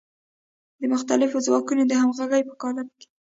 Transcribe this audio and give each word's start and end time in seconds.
د 0.79 0.81
مختلفو 0.93 1.43
ځواکونو 1.45 1.83
د 1.87 1.93
همغږۍ 2.01 2.41
په 2.49 2.53
قالب 2.61 2.87
کې. 2.99 3.05